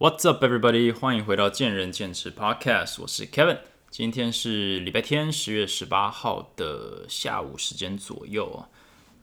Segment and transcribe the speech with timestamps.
[0.00, 0.94] What's up, everybody？
[0.94, 3.58] 欢迎回到见仁见智 Podcast，我是 Kevin。
[3.90, 8.70] 今天是礼拜天，十月十八号的下午时间左右啊，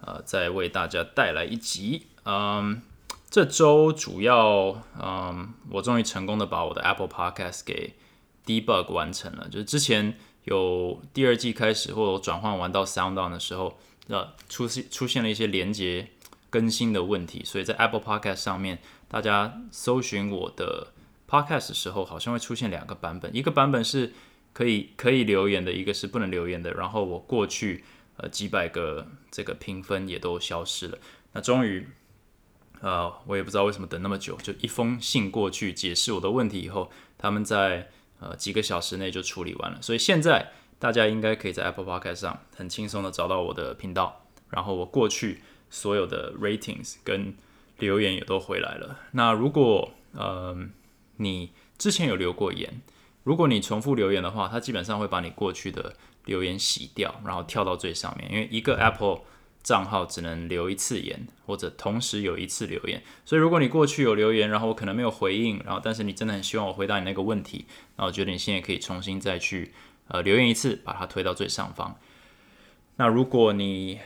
[0.02, 2.08] 呃，再为大家带来一集。
[2.26, 2.82] 嗯，
[3.30, 7.94] 这周主要，嗯，我终于成功的把我的 Apple Podcast 给
[8.46, 9.48] debug 完成了。
[9.48, 13.80] 就是之前有第二季开始或者转换完到 SoundOn 的时候，
[14.10, 16.10] 呃，出现出现了一些连接
[16.56, 18.80] 更新的问题，所以在 Apple Podcast 上面。
[19.10, 20.94] 大家搜寻我的
[21.28, 24.14] podcast 时候，好像会出现两个版本，一个版本是
[24.54, 26.74] 可以可以留言的，一个是不能留言的。
[26.74, 27.84] 然后我过去
[28.16, 30.98] 呃几百个这个评分也都消失了。
[31.34, 31.88] 那终于，
[32.82, 39.82] 呃，我也不知道为什么等那么久，就一封信过去解释我的问题以后，他们在呃几个小时内就处理完了。
[39.82, 45.42] 所以现在大家应该可以在 Apple Podcast 上很轻松的找到我的频道，然后我过去
[45.76, 47.36] 所有的 ratings 跟
[47.80, 48.98] 留言也都回来了。
[49.12, 50.58] 那如果呃
[51.18, 52.82] 你之前有留过言，
[53.24, 58.32] 如果你重复留言的话，它基本上会把你过去的留言洗掉，然后跳到最上面。
[58.32, 59.20] 因为一个 Apple
[59.62, 63.04] 账号只能留一次言，或者同时有一次留言。
[63.26, 67.66] 所以如果你过去有留言，然后我可能没有回应，然后但是你真的很希望我回答你那个问题，
[67.98, 69.74] 那我觉得你现在可以重新再去
[70.08, 72.00] 呃留言一次，把它推到最上方。
[72.98, 74.00] 那如果你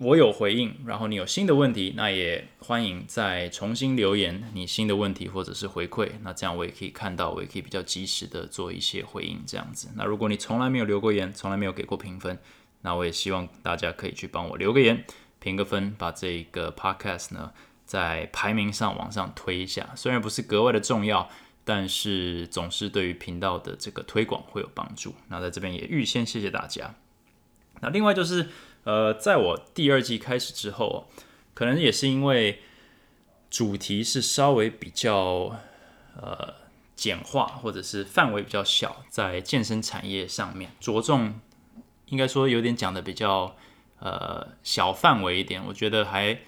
[0.00, 9.90] 我有回应，然后你有新的问题，那也欢迎再重新留言你新的问题或者是回馈，那这样我也可以看到，我也可以比较及时的做一些回应，这样子。
[9.96, 12.38] 那如果你从来没有留过言，从来没有给过评分，
[12.80, 15.04] 那我也希望大家可以去帮我留个言，
[15.38, 17.52] 评个分，把这个 podcast 呢
[17.84, 19.90] 在排名上往上推一下。
[19.94, 21.28] 虽然不是格外的重要，
[21.62, 25.14] 但是总是对于频道的这个推广会有帮助。
[25.28, 26.94] 那在这边也预先谢谢大家。
[27.82, 28.48] 那另外就是。
[28.84, 31.06] 呃，在我第二季开始之后，
[31.52, 32.60] 可能也是因为
[33.50, 35.54] 主题是稍微比较
[36.18, 36.54] 呃
[36.96, 41.38] 简化，或者是范围比较小，在健身产业上面着重，
[42.06, 43.54] 应该说有点讲的比较
[43.98, 45.62] 呃小范围一点。
[45.66, 46.40] 我觉得还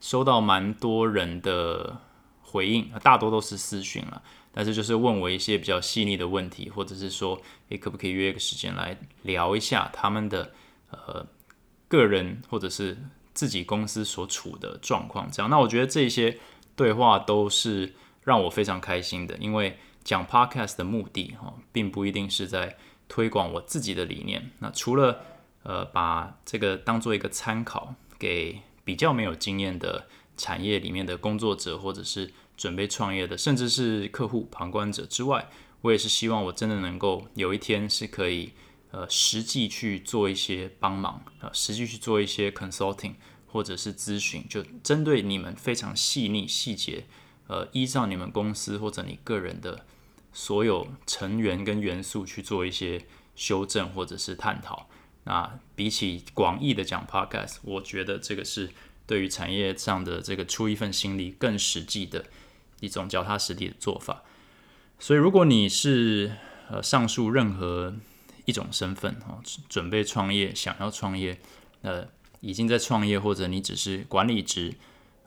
[0.00, 1.98] 收到蛮多人的
[2.40, 10.52] 回应，大多都是私讯了，但是就是问我一些比较细腻的问题，或者是说，诶，可不可以约个时间来聊一下他们的
[10.92, 11.26] 呃。
[11.90, 12.96] 个人或者是
[13.34, 16.38] 自己公司所处的状况，这样，那我觉得这些
[16.76, 17.92] 对话都是
[18.22, 22.76] 让我非常开心的，因为讲 podcast 的目的哈，并不一定是在
[23.08, 24.50] 推广我自己的理念。
[24.60, 25.20] 那除了
[25.64, 30.06] 呃把这个当做一个参考，给比较没有经验的
[30.36, 35.48] 产业里面的工作者，或者是准备创业的，甚至是客户旁观者之外，
[35.80, 38.52] 我也是希望我真的能够有一天是可以。
[38.92, 43.14] 呃，实际去做一些帮忙，呃，实际去做一些 consulting
[43.46, 47.06] 或者是咨询，就针对你们非常细腻细节，
[47.46, 49.86] 呃，依照你们公司或者你个人的
[50.32, 53.06] 所有成员跟元素去做一些
[53.36, 54.88] 修正或者是探讨。
[55.22, 58.70] 那比起广义的讲 podcast，我觉得这个是
[59.06, 62.24] 对于产业上的这个出一份心力更实际的
[62.80, 64.24] 一种脚踏实地的做法。
[64.98, 66.32] 所以，如果你是
[66.68, 67.94] 呃上述任何。
[68.44, 71.38] 一种身份哦，准备创业，想要创业，
[71.82, 72.06] 呃，
[72.40, 74.74] 已经在创业，或者你只是管理职，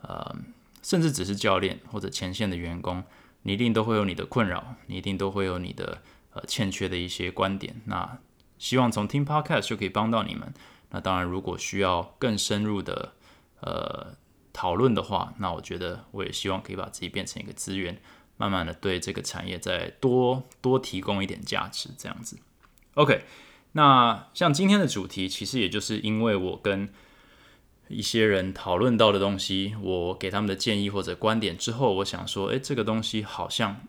[0.02, 0.36] 呃，
[0.82, 3.04] 甚至只是教练或者前线的员工，
[3.44, 6.02] 你一定都会有你的困扰，你一定都会有你的
[6.34, 7.82] 呃欠缺的一些观点。
[7.86, 8.18] 那
[8.58, 10.54] 希望从听 Podcast 就可以帮到你们。
[10.92, 13.14] 那当然，如果需要更深入的
[13.62, 14.16] 呃
[14.54, 18.00] 讨论的话，那我觉得我也希望可以把自己变成一个资源，
[18.38, 22.38] 慢慢的对这个产业再多多提供一点价值，这样子。
[22.96, 23.26] OK，
[23.72, 26.90] 那像今天的主题，其实也就是因为我跟
[27.88, 33.82] 一些人讨论到的东西，我给他们的建议或者观点之后，我想说，诶，这个东西好像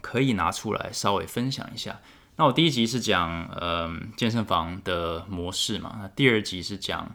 [0.00, 2.00] 可以拿出来稍微分享一下。
[2.36, 7.14] 那我第一集是讲呃健身房的模式嘛，那第二集是讲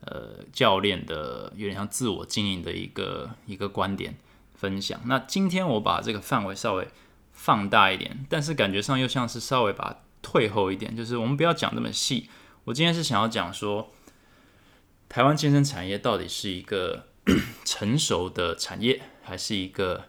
[0.00, 4.16] 呃教练的有点像自我经营的一个一个观点
[4.54, 5.00] 分享。
[5.04, 6.88] 那今天我把这个范围稍微
[7.32, 12.28] 放大一点，但是感觉上又像是稍微把退后一点，就是我们不要讲那么细。
[12.64, 13.92] 我今天是想要讲说，
[15.08, 17.06] 台湾健身产业到底是一个
[17.64, 20.06] 成熟的产业，还是一个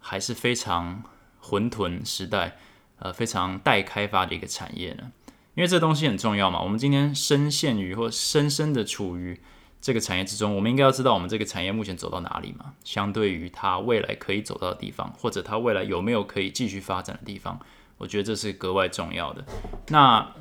[0.00, 1.02] 还是非常
[1.40, 2.58] 混沌时代，
[2.98, 5.12] 呃，非常待开发的一个产业呢？
[5.54, 6.60] 因为这东西很重要嘛。
[6.60, 9.40] 我们今天深陷于或深深的处于
[9.80, 12.74] 这个产业之中，我们应该要知道我们这个产业目前走到哪里嘛？
[12.84, 17.58] 相对于它未来可以走到的地方，或者它未来有没有可以继续发展的地方？
[17.98, 19.44] 我觉得这是格外重要的。
[19.88, 20.34] 那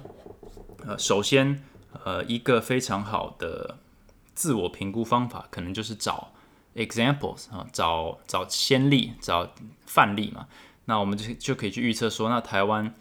[0.85, 1.63] 呃，首先
[2.03, 3.77] 呃，一个非常好的
[4.33, 6.33] 自我评估方法，可能就是找
[6.75, 9.53] examples 啊，找找先例，找
[9.85, 10.47] 范例嘛。
[10.85, 12.93] 那我们就就可以去预测说，那台湾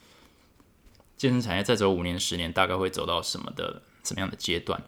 [1.16, 4.80] 健身产业再走五年、十年，大概会走到什么的什么样的阶段？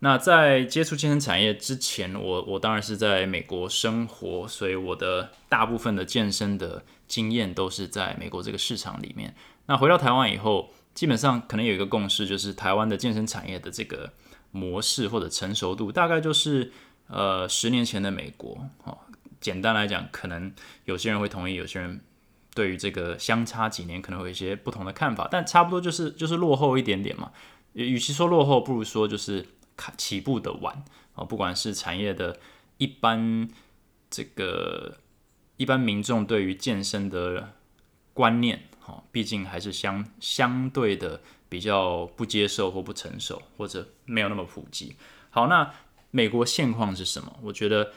[0.00, 9.34] 那在接触健身产业之前，我我当然是在美国生活，所以我的大部分的健身的经验都是在美国这个市场里面。
[9.66, 14.12] 那回到台湾以后，基本上可能有一个共识，就是台湾的健身产业的这个
[14.50, 16.72] 模式或者成熟度，大概就是
[17.06, 18.68] 呃十年前的美国。
[18.84, 18.98] 哦，
[19.40, 20.52] 简单来讲，可能
[20.84, 22.00] 有些人会同意，有些人
[22.54, 27.32] 对于这个相差几年可能会有一些不同的看法，但差不多就是就是落后一点点嘛。
[27.72, 29.46] 与其说落后，不如说就是。
[29.96, 30.84] 起步的晚
[31.16, 32.38] 啊，不管是产业的
[32.78, 33.48] 一般
[34.08, 34.98] 这个
[35.56, 37.52] 一般民众对于健身的
[38.12, 44.96] 观念，哈，毕竟还是相相对的比较不接受或不成熟，或者没有那么普及。
[45.30, 45.72] 好，那
[46.10, 47.36] 美国现况是什么？
[47.42, 47.92] 我觉得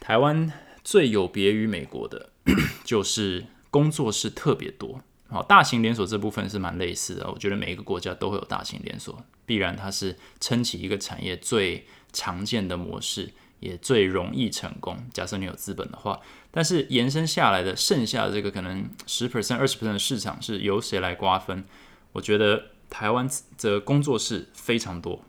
[0.00, 0.52] 台湾
[0.82, 2.30] 最有别于美国的，
[2.84, 5.00] 就是工作室特别多。
[5.28, 7.28] 好，大型连锁这部分是蛮类似的。
[7.30, 14.96] 我觉得每一个国家都会有大型连锁，必然它是撑起一个产业最常见的模式，也最容易成功。
[15.12, 16.20] 假设你有资本的话，
[16.50, 21.64] 但是延伸下来的剩下的这个可能十 percent、二十 percent 的市场是由谁来瓜分？
[22.12, 25.22] 我觉得台湾的工作室非常多，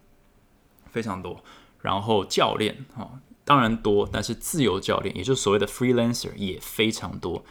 [0.91, 1.43] 非常多。
[1.81, 7.43] 然后教练哈，当然多，但是自由教练，也就是所谓的 freelancer 也非常多。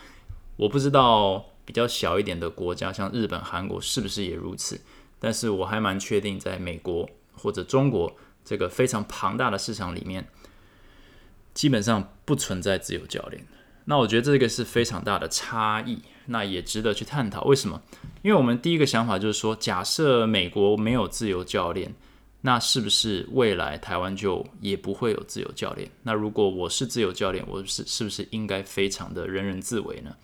[0.56, 1.46] 我不知道。
[1.67, 4.81] 比较小一点的国家，像日本、韩国，是不是也如此？
[5.19, 10.29] 但是我还蛮确定，在美国或者中国这个非常庞大的市场里面，
[11.56, 13.43] 基本上不存在自由教练。
[13.87, 17.81] 那我觉得这个是非常大的差异，那也值得去探讨为什么？
[18.23, 21.94] 因为我们第一个想法就是说，假设美国没有自由教练，
[22.43, 25.88] 那是不是未来台湾就也不会有自由教练？
[26.03, 30.14] 那如果我是自由教练，我是是不是应该非常的人人自危呢？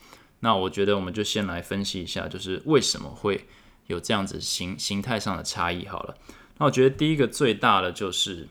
[0.40, 3.46] 那我觉得我们就先来分析一下，就是为什么会
[3.86, 5.86] 有这样子形形态上的差异。
[5.86, 6.14] 好了，
[6.58, 8.48] 那我觉得第一个最大的就是，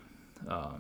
[0.47, 0.73] 呃，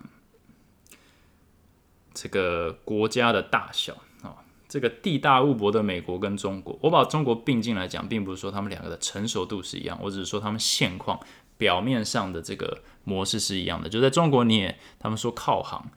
[2.13, 4.35] 这个国家的大小啊，
[4.67, 11.19] 这个地大物博的美国跟中国，我把中国并进来讲，并不是说他们两个的成熟度是一样，我只是说他们现况
[11.57, 13.89] 表面上的这个模式是一样的。
[13.89, 15.89] 就在中国，你也他们说靠行，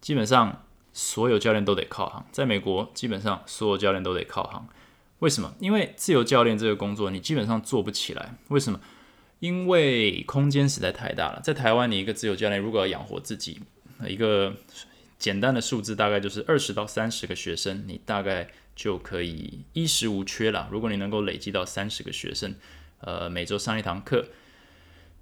[0.00, 0.60] 基本上。
[0.96, 4.64] 所有教练都得靠行，在美国基本上所有教练都得靠行。
[5.18, 5.52] 为什么？
[5.58, 8.36] 因为自由教练这个工作你基本上做不起来。
[8.46, 8.78] 为什么？
[9.40, 11.40] 因为空间实在太大了。
[11.42, 13.60] 在台湾，你一个自由教练如果要养活自己，
[14.06, 14.54] 一个
[15.24, 20.68] 简单的数字大概就是二十到三十个学生，你大概就可以衣食无缺了。
[20.70, 22.54] 如果你能够累积到三十个学生，
[22.98, 24.26] 呃，每周上一堂课，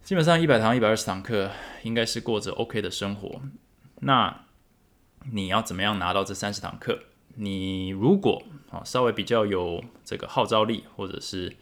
[0.02, 1.52] 基本上一百堂、一百二十堂课，
[1.84, 3.43] 应该是过着 OK 的生活。
[4.00, 4.44] 那
[5.31, 7.04] 你要怎么样拿到这三十堂课？
[7.37, 11.54] 你如果啊稍微比较有这个号召力，或者是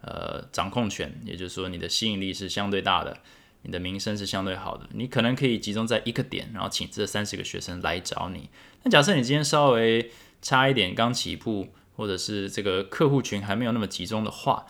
[0.00, 3.18] 呃掌控权，也就是说你的吸引力是相对大的，
[3.64, 8.48] 你的名声是相对好的，你可能可以集中在一个点，然后请这三十个学生来找你。
[8.84, 14.66] 那假设你今天稍微差一点，刚起步，或者是这个客户群还没有那么集中的话，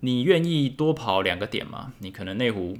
[0.00, 1.92] 你愿意多跑两个点吗？
[1.98, 2.78] 你可能内湖、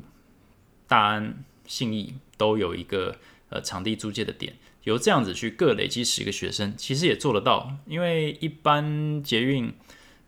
[0.87, 3.17] 大安、信义都有一个
[3.49, 4.55] 呃场地租借的点。
[4.85, 7.79] 由这样子去各累积十个学生，其实也做得到。
[7.87, 9.73] 因为一般捷运，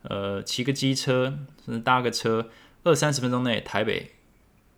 [0.02, 2.50] 呃，骑个机车甚至搭个车，
[2.84, 4.12] 二三十分钟内台北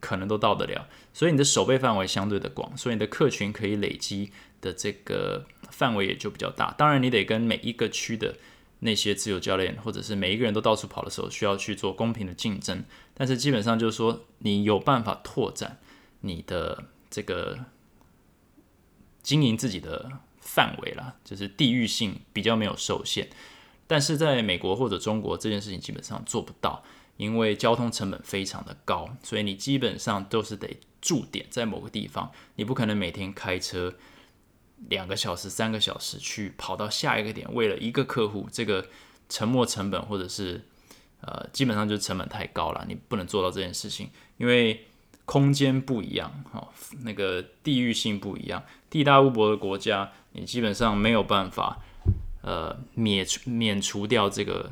[0.07, 0.89] 可能都到得了。
[1.13, 6.73] 所以你的守备范围相对的广，所以你的客群可以累积的这个范围也就比较大。
[6.79, 8.37] 当然，你得跟每一个区的
[8.81, 12.85] 那些自由教练，或者是每一个人都到处跑的时候，需要去做公平的竞争。
[13.15, 15.79] 但是基本上就是说，你有办法拓展
[16.21, 17.59] 你的这个。
[19.27, 20.09] 经营自己的
[20.39, 23.29] 范围啦，就是地域性比较没有受限，
[23.89, 26.85] 但是在美国或者中国这件事情基本上做不到，
[27.17, 33.95] 因为交通成本非常的高，所以你基本上都是得驻点在某个地方，你不可能每天开车
[34.89, 38.87] 两个小时、三个小时去跑到下一个点，为了一个客户，这个
[39.29, 40.65] 沉没成本或者是
[41.21, 44.87] 呃，基本上就是成本太高了，你不能做到这件事情，因为。
[45.27, 46.69] 空间不一样，哈，
[47.03, 51.79] 那个地域性不一样，地大物博的国家，你基本上没有办法，
[52.43, 54.71] 呃，免除免除掉这个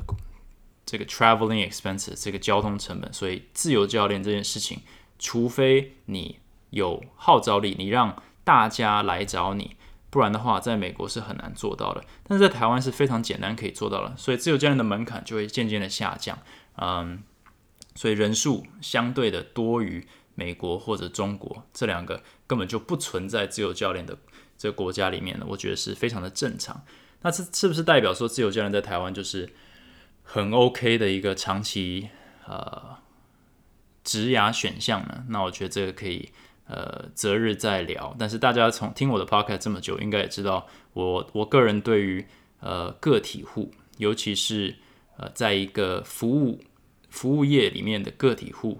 [0.85, 4.79] 这个 traveling expenses 这个交通成本，所以自由教练这件事情，
[5.17, 6.39] 除非你
[6.69, 9.75] 有号召力，你让大家来找你，
[10.09, 16.37] 不然的话，在美国是很难做到的，但是在台湾是非常简单可以做到了，所以自由教练的门槛就会渐渐的下降，
[16.77, 17.23] 嗯，
[17.95, 20.07] 所以人数相对的多于。
[20.37, 24.17] 美国或者中国这两个根本就不存在自由教练的
[24.57, 26.83] 这个国家里面呢，我觉得是非常的正常。
[27.21, 29.49] 那这是不是代表说自由教练在台湾就是
[30.25, 32.09] 很 OK 的一个长期
[32.45, 32.97] 呃
[34.03, 35.23] 职涯选项呢？
[35.29, 36.29] 那我觉得这个可以
[36.67, 38.13] 呃择日再聊。
[38.19, 42.25] 但是大家从听我的 podcast 这么久，应该也知道我我个人对于
[42.59, 44.75] 呃个体户，尤其是
[45.17, 46.59] 呃在一个服务
[47.09, 48.79] 服务业里面的个体户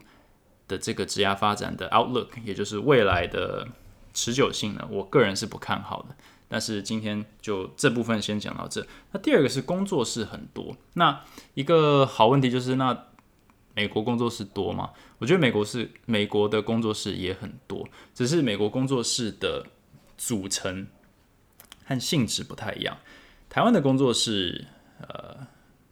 [0.67, 3.65] 的这个职涯发展的 outlook，也就是未来的
[4.13, 6.15] 持久性呢，我个人是不看好的。
[6.47, 8.85] 但是今天就这部分先讲到这。
[9.11, 10.77] 那第二个是工作室很多。
[10.93, 11.23] 那
[11.53, 13.07] 一个好问题就是，那
[13.73, 14.91] 美国工作室多吗？
[15.17, 19.65] 我觉得美国是美国的工作室也很多，只是美国工作室的
[20.17, 20.87] 组成
[21.83, 22.97] 和性质不太一样。
[23.49, 24.67] 台湾的工作室，
[25.01, 25.47] 呃，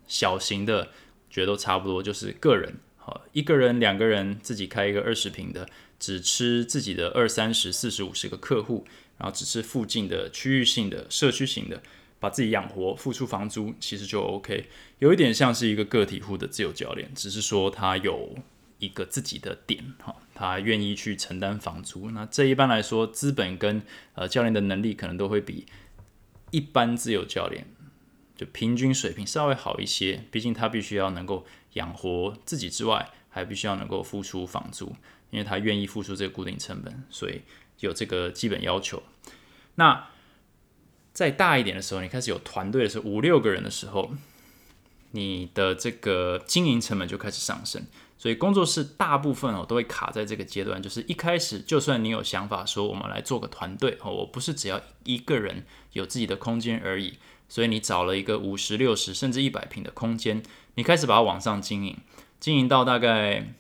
[0.07, 0.89] 小型的
[1.29, 5.67] 觉得都差不多，就是个人，好，一个人、两个人自己开一个二十平的，
[6.00, 8.86] 只吃自己的二三十、四十五十个客户。
[9.24, 11.82] 然后只是附近的区域性的社区型的，
[12.20, 14.65] 把自己养活，付出房租，其实就 OK。
[15.00, 18.36] 有一点像是一个个体户的自由教练，只是说他有
[18.80, 22.12] 一个自己的点，哈，他愿意去承担房租。
[22.12, 23.82] 那这一般来说，资本跟
[24.15, 25.65] 呃教练的能力可能都会比
[26.51, 27.65] 一般自由教练
[28.36, 30.25] 就平均水平稍微好一些。
[30.32, 34.94] 毕竟他必须要能够养活自己之外，还必须要能够付出房租，
[35.30, 37.39] 因为他愿意付出这个固定成本，所以。
[37.84, 39.04] 有这个基本要求，
[39.75, 40.08] 那
[41.12, 44.12] 再大一点的时候，你开始有团队的时候，五六个人的时候，
[45.12, 47.86] 你的这个经营成本就开始上升。
[48.18, 57.18] 所以工作室大部分哦都会卡在这个阶段，就是一开始就算你有想法说我们来做个团队哦，我不是只要一个人有自己的空间而已，
[57.50, 60.42] 所以你找了一个五十六十甚至一百平的空间，
[60.75, 61.98] 你开始把它往上经营，
[62.40, 63.54] 经营到大概。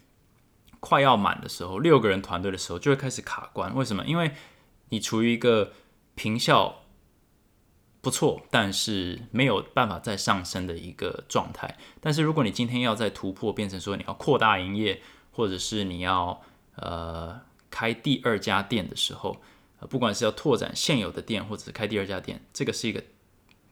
[0.83, 3.73] 快要满的时候，六个人团队的时候就会开始卡关。
[3.73, 4.03] 为什么？
[4.05, 4.33] 因为
[4.89, 5.71] 你处于一个
[6.13, 6.83] 平效
[8.01, 11.77] 不错，但是没有办法再上升的一个状态。
[12.01, 16.41] 但是如果你今天要再突破，变成说你要扩大营业，或者是你要
[16.75, 17.39] 呃
[17.71, 19.41] 开第二家店的时候，
[19.89, 23.01] 不管是要拓展现有的店，或者是开第二家店，这个是一个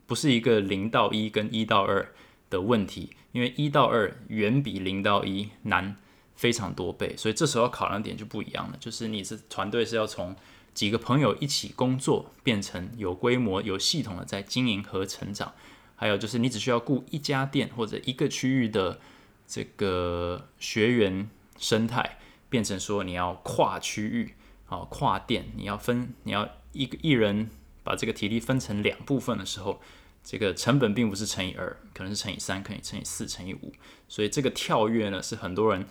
[0.08, 2.14] 不是一个零到一跟一到二
[2.50, 5.98] 的问题，因为一到二远比零到一难。
[6.42, 8.78] 非常多倍，所以这时候考量点就不一样了。
[8.80, 10.36] 就是你是团队是要从
[10.74, 15.54] 几个朋友一起工作，变成有规模、有系统的在经营和成长。
[15.96, 19.00] 还有就是你只需要雇一家店或者一个区域的
[19.48, 21.30] 这个学员
[21.60, 22.18] 生态，
[22.50, 24.34] 变成说你要跨区域、
[24.66, 27.52] 好跨店，你要分，你要一个一人
[27.84, 29.80] 把这个体力分成两部分的时候，
[30.24, 33.72] 这个成本并不是乘以二，可能是乘以三，可以乘以四，乘以五。
[34.10, 35.86] 所以这个跳跃呢，是很多人。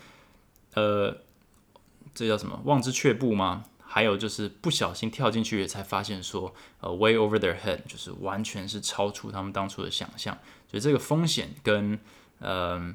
[0.75, 1.23] 呃，
[2.15, 2.61] 这叫什么？
[2.65, 3.65] 望之却步吗？
[3.83, 10.39] 还有就是不小心跳进去，才发现说，呃，way over their head，就是完全是超出他们当初的想象。
[10.69, 11.99] 所以这个风险跟
[12.39, 12.95] 呃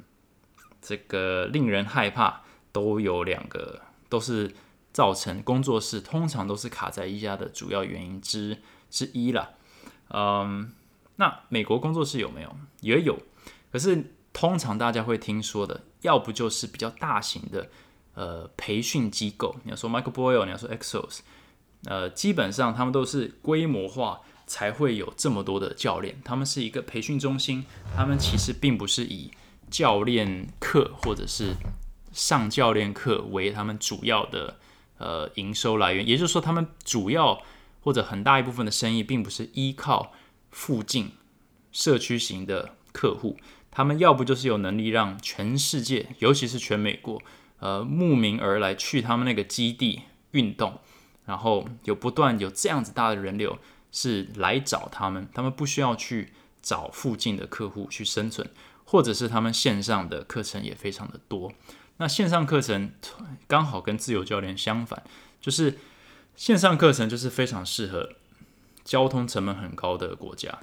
[0.82, 4.54] 这个令人害怕都有两个，都是
[4.94, 8.58] 造成工作室通常都是卡在一家的主要原因之
[8.90, 9.56] 之一了。
[10.12, 10.72] 嗯，
[11.18, 12.56] 那美国工作室有没有？
[12.80, 13.20] 也有，
[13.72, 14.12] 可是。
[14.38, 17.70] 通常大家会听说的，要不就是比较大型的
[18.14, 21.20] 呃培训机构，你要说 Michael Boyle，你要说 Exos，
[21.86, 29.32] 呃，基本上他们都是规模化才会有这么多的教练，他们是一个培训中心，他们其实并不是以
[29.70, 31.56] 教练课或者是
[32.14, 34.58] 上教练课为他们主要的
[35.00, 37.42] 呃营收来源，也就是说，他们主要
[37.82, 40.14] 或者很大一部分的生意，并不是依靠
[40.52, 41.12] 附近
[41.72, 43.38] 社区型的客户。
[43.76, 47.22] 他们要不就是有能力让全世界，尤其是全美国，
[47.60, 50.80] 呃，慕名而来去他们那个基地运动，
[51.26, 53.60] 然后有不断有这样子大的人流
[53.92, 58.50] 是来找他们，他们不需要去找附近的客户去生存，
[58.86, 61.52] 或者是他们线上的课程也非常的多。
[61.98, 62.94] 那线上课程
[63.46, 65.04] 刚好跟自由教练相反，
[65.42, 65.78] 就是
[66.38, 68.14] 线上课程就是非常适合
[68.86, 70.60] 交通成本很高的国家，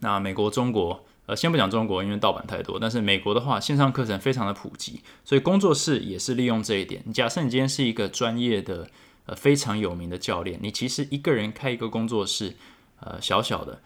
[0.00, 1.04] 那美国、中国。
[1.26, 2.78] 呃，先不讲中国，因为盗版太多。
[2.80, 7.12] 但是美国的话，线上课程非常的普及，所以工作室也是利用这一点。
[7.12, 8.88] 假设你今天是一个专业的、
[9.26, 12.56] 呃非常有名的教练，你其实一个人开一个工作室，
[12.98, 13.80] 呃小小的，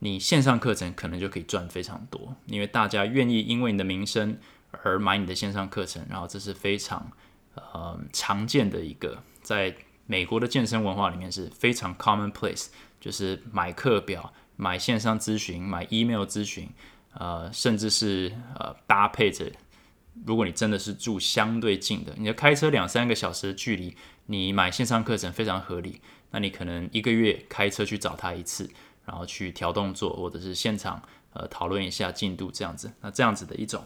[0.00, 4.36] 你线上课程可能就可以赚非常多，因为大家愿意因为你的名声
[4.82, 7.10] 而买你的线上课程，然后这是非常
[7.54, 9.74] 呃常见的一个，在
[10.06, 12.66] 美国的健身文化里面是非常 commonplace，
[13.00, 14.30] 就是买课表。
[14.56, 16.68] 买线上咨询，买 email 咨询，
[17.14, 19.50] 呃，甚至是呃搭配着，
[20.26, 26.00] 如果你真的是住相对近的，你要开车两三个小时的距离，你买线上课程非常合理。
[26.30, 28.70] 那你可能一个月开车去找他一次，
[29.04, 31.02] 然后去调动作，或者是现场
[31.34, 32.90] 呃讨论一下进度这样子。
[33.02, 33.84] 那这样子的一种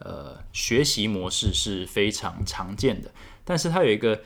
[0.00, 3.12] 呃学习模式是非常常见的，
[3.44, 4.22] 但是它有一个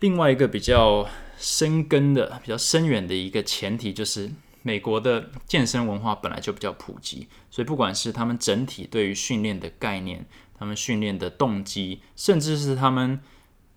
[0.00, 1.08] 另外一个比较
[1.38, 4.30] 深根的、比较深远的一个前提，就是
[4.62, 10.26] 美国的健身文化本来就比较普及，所以不管是他们整体对于训练的概念，
[10.58, 13.20] 他们训练的动机，甚至是他们。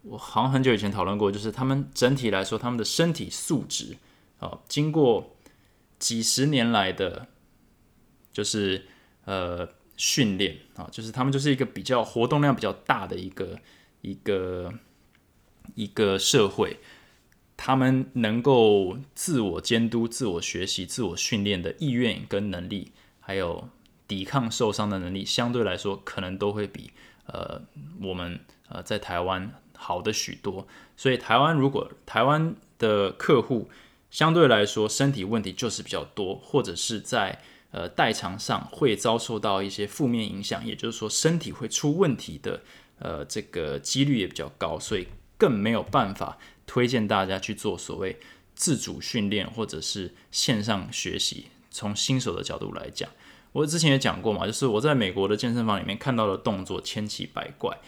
[0.05, 3.95] 我好像很久以前讨论过，就是他们整体来说，他们的身体素质
[4.37, 5.37] 啊，经过
[5.97, 7.29] 几十年来的，
[8.33, 8.85] 就是
[9.23, 13.57] 呃训练啊，就是他们就是一个比较活动量比较大的一个
[14.01, 14.73] 一个
[15.75, 16.81] 一个社会，
[17.57, 23.69] 他们能够自我监督、自我学习、自我训练的意愿跟能力，还有
[24.07, 26.91] 抵抗受伤的能力，相对来说可能都会比
[27.27, 27.61] 呃
[28.01, 29.51] 我们呃在台湾。
[29.75, 33.69] 好的许多，所以台湾如果台湾的客户
[34.09, 37.41] 相对来说身体问题就是比较多，或者是在
[37.71, 42.61] 呃代偿上会遭受到一些负面影响，也就是说身体会出问题的
[42.99, 45.05] 呃这个几率也比较高，所以
[45.37, 48.19] 更没有办法推荐大家去做所谓
[48.55, 51.47] 自主训练或者是线上学习。
[51.69, 53.09] 从新手的角度来讲，
[53.51, 57.79] 我之前也讲过嘛，就是我在美国的健身房里面看到的动作千奇百怪。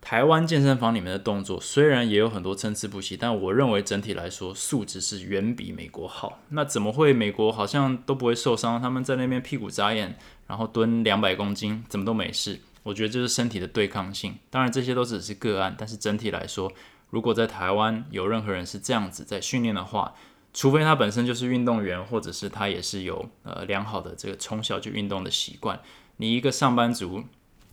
[0.00, 6.40] 台湾健身房里面的动作虽然也有很多参差不齐，但我认为整体来说素质是远比美国好。
[6.48, 8.82] 那怎么会美国好像都不会受伤？
[8.82, 12.58] 他们在那边屁股眨眼，然后蹲两百公斤，怎么都没事？
[12.82, 14.34] 我觉得这是身体的对抗性。
[14.50, 16.72] 当然这些都只是个案，但是整体来说，
[17.12, 20.14] 如果在台湾有任何人是这样子在训练的话，
[20.54, 25.80] 除非他本身就是运动员，或者是他也是有呃良好的这个从小就运动的习惯，
[26.16, 27.24] 你一个上班族。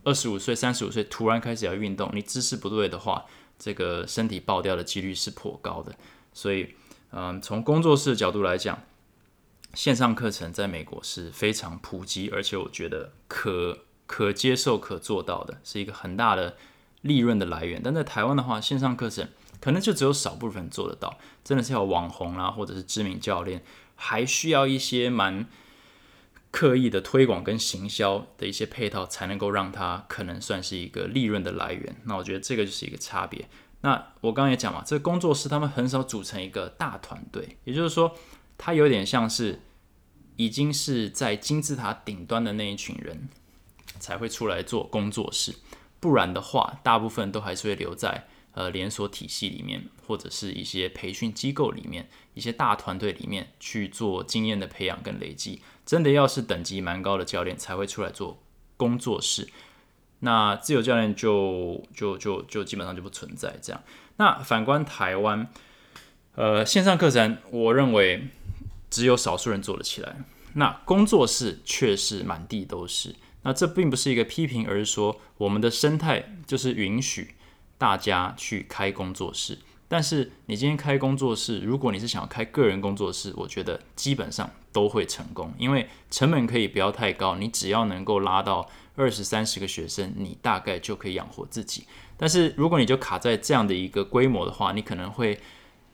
[0.06, 3.26] 二十五岁、三十五岁突然开始要运动，你姿势不对的话，
[3.60, 5.94] 这个身体爆掉的几率是颇高的。
[6.34, 6.74] 所以，
[7.12, 8.82] 嗯，从工作室的角度来讲，
[9.74, 16.56] 线上课程在美国是非常普及，而且我觉得可可接受、可做到的，是一个很大的
[17.02, 17.82] 利润的来源。
[17.84, 19.28] 但在台湾的话，线上课程
[19.60, 23.64] 可能就只有少部分做得到，真的是要网红啊，或者是知名教练，
[23.96, 25.48] 还需要一些蛮。
[26.52, 31.96] 刻意的推广跟行销的一些配套，才能够让它可能算是一个利润的来源。
[32.06, 33.48] 那我觉得这个就是一个差别。
[33.82, 38.16] 那我刚刚也讲嘛，这个工作室他们很少组成一个大团队，也就是说，
[38.58, 39.62] 它有点像是
[40.38, 43.30] 已经是在金字塔顶端的那一群人
[44.00, 45.54] 才会出来做工作室，
[46.00, 55.62] 不然的话，大部分都还是会留在呃连锁体系里面，或者是一些培训机构里面，一些大团队里面去做经验的培养跟累积。
[55.86, 58.42] 真的要是等级蛮高的教练才会出来做
[58.78, 59.50] 工作室，
[60.20, 63.84] 那自由教练就就就就基本上就不存在这样。
[64.18, 65.48] 那反观台湾，
[66.36, 68.28] 呃，线上课程，我认为
[68.90, 70.18] 只有少数人做得起来。
[70.54, 73.16] 那工作室却是满地都是。
[73.44, 77.36] 那这并不是一个批评，而是说我们的生态就是允许
[77.78, 79.58] 大家去开工作室。
[79.88, 91.86] 但是你今天开工作室，如果你是想要开个人工作室，我觉得基本上都会成功，因为成本可以不要太高，你只要能够拉到二十三十个学生，你大概就可以养活自己。
[92.18, 95.40] 但是如果你就卡在这样的一个规模的话，你可能会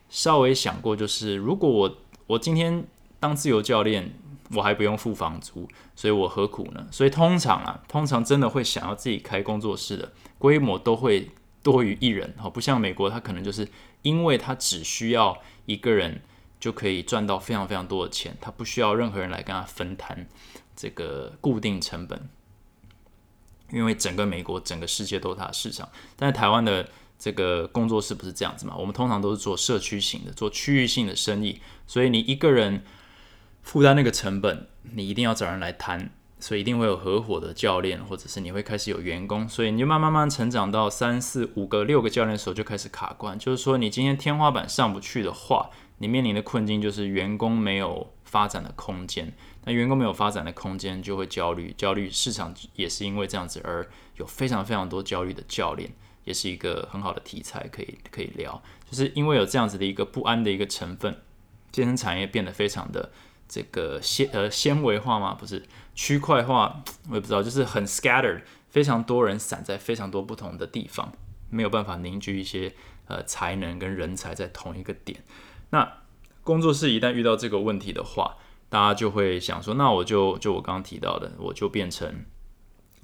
[0.09, 2.85] 稍微想过，就是如果我我今天
[3.19, 4.11] 当自由教练，
[4.53, 6.87] 我还不用付房租，所以我何苦呢？
[6.91, 11.31] 所以通常啊，通常真的会想要自己开工作室的规模都会。
[11.65, 13.67] 多于一人，哈，不像美国，他可能就是
[14.03, 16.21] 因为他只需要一个人
[16.59, 20.27] 就可以赚到非常非常多的钱，他不需要任何人来跟他分摊
[20.75, 22.29] 这个固定成本，
[23.71, 25.89] 因为整个美国、整个世界都是他的市场。
[26.15, 28.75] 但是台湾的这个工作室不是这样子嘛？
[28.77, 32.83] 我们通常都是做社区型的，做区域性的生意，所以你一个人
[33.65, 36.09] 负担那个成本，你一定要找人来谈。
[36.37, 43.39] 所以一定会有合伙的教练，或者是你会开始有员工，所以你就慢慢慢成长到三四五个、六个教练的时候就开始卡关。
[43.39, 49.33] 就是说，你今天天花板上不去的话，你面临的困境就是员工没有发展的空间。
[49.63, 55.89] 那员工没有发展的空间，就会焦虑，焦虑市场也是因为这样子而有非常非常多焦虑的教练，
[56.25, 58.61] 也是一个很好的题材可以可以聊。
[58.87, 61.17] 就是因为有这样子的一个不安的一个成分，
[61.71, 63.09] 健身产业变得非常的。
[63.47, 65.33] 这个纤呃纤维化吗？
[65.33, 71.11] 不是区块化， 我也不知道，就是很 scattered，非常多人散在非常多不同的地方，
[71.49, 72.73] 没有办法凝聚一些
[73.07, 75.23] 呃才能跟人才在同一个点。
[75.69, 75.99] 那
[76.43, 78.37] 工作室一旦遇到这个问题的话，
[78.69, 82.25] 大家就会想说，那我就就我刚刚提到的，我就变成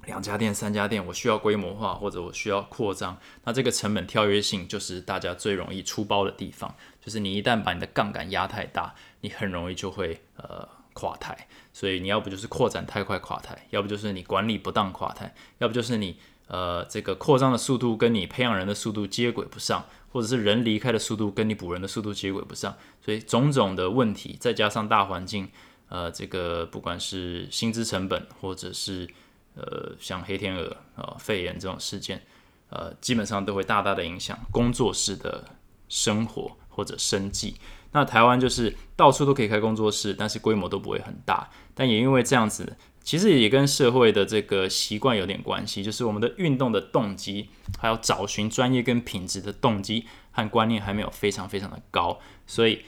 [0.06, 6.74] 两家店、三家店，我需要规模化或者我需要扩张，那这个成本跳跃性就是大家最容易出包的地方。
[7.00, 11.46] 就是你一旦把你的杠杆压太大，你很容易就会呃垮台。
[11.72, 22.76] 所以你要不就是扩展太快垮台，要不就是你管理不当垮台，要不就是你呃这个扩张的速度跟你培养人的速度接轨不上，或者是人离开的速度跟你补人的速度接轨不上。
[23.04, 25.48] 所以种种的问题，再加上大环境，
[25.88, 29.08] 呃这个不管是薪资成本或者是
[29.54, 32.22] 呃，像黑天鹅啊、肺炎这种事件，
[32.70, 35.44] 呃，基本上都会大大的影响工作室的
[35.88, 37.56] 生活或者生计。
[37.92, 41.50] 那台湾就是到处都可以开工作室，但是规模都不会很大。
[41.74, 52.86] 但也因为这样子，其实也跟社会的这个习惯有点关系，就是我们的运动的动机，还有找寻专业跟品质的动机和观念还没有非常非常的高，所以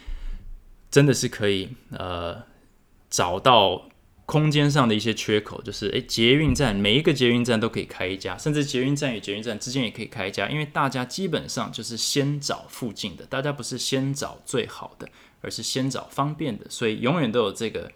[0.91, 2.43] 真的是可以呃
[3.11, 3.89] 找到。
[4.27, 15.07] 空间上的一些缺口，就是诶，捷运站每一个捷运站都可以开一家，甚至捷运站与捷运站之间也可以开一家，因为大家基本上就是先找附近的，大家不是先找最好的，
[15.43, 17.93] 而是先找方便的，所以永远都有这个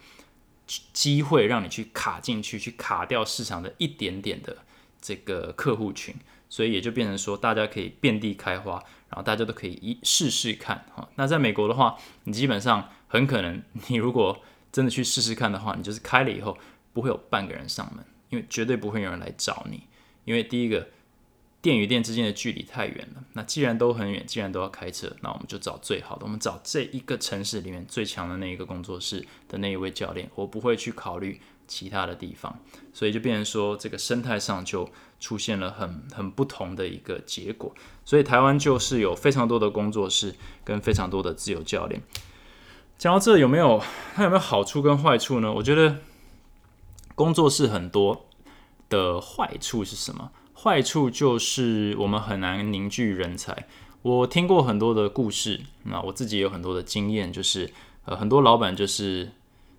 [0.92, 4.58] 机会让你去卡进去，去卡掉市场的一点点的
[5.00, 6.14] 这个客户群，
[6.50, 8.72] 所以也就变成说，大家可以遍地开花，
[9.08, 11.08] 然后大家都可以一试试看哈。
[11.16, 16.56] 那在美国的话，你基本上很可能，你如果真的去试试看的话，你就是开了以后
[16.92, 19.82] 不会有半个人上门，因为绝对不会有人来找你。
[20.24, 20.88] 因为第一个，
[21.62, 23.24] 店与店之间的距离太远了。
[23.32, 30.30] 那既然都很远，既然都要开车，那我们就找最好的，我们找这一个城市里面最强的那一个工作室的那一位教练。
[30.34, 32.58] 我不会去考虑其他的地方，
[32.92, 37.74] 所以就变成说，这个生态上就出现了很很不同的一个结果。
[38.04, 42.02] 所以台湾就是有非常多的工作室跟非常多的自由教练。
[42.98, 43.80] 讲到这有没有
[44.16, 45.52] 它有没有好处跟坏处呢？
[45.52, 45.98] 我觉得
[47.14, 48.26] 工作室很多
[48.88, 50.32] 的坏处是什么？
[50.52, 53.68] 坏处就是我们很难凝聚人才。
[54.02, 57.72] 我听过很多的故事，那我自己也有很多的经验，就是
[58.04, 59.30] 呃很多老板就是